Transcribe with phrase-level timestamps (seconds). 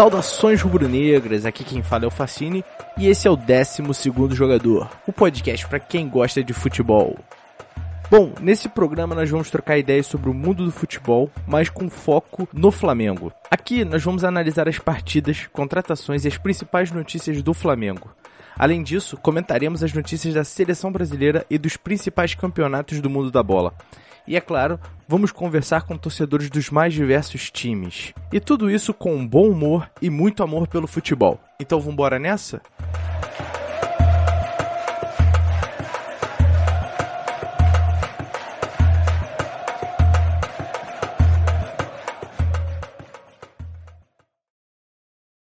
[0.00, 2.64] Saudações rubro-negras, aqui quem fala é o Facine
[2.96, 3.82] e esse é o 12
[4.34, 7.18] Jogador, o podcast para quem gosta de futebol.
[8.10, 12.48] Bom, nesse programa nós vamos trocar ideias sobre o mundo do futebol, mas com foco
[12.50, 13.30] no Flamengo.
[13.50, 18.10] Aqui nós vamos analisar as partidas, contratações e as principais notícias do Flamengo.
[18.58, 23.42] Além disso, comentaremos as notícias da seleção brasileira e dos principais campeonatos do mundo da
[23.42, 23.74] bola.
[24.26, 28.12] E é claro, vamos conversar com torcedores dos mais diversos times.
[28.32, 31.40] E tudo isso com um bom humor e muito amor pelo futebol.
[31.58, 32.60] Então vamos embora nessa?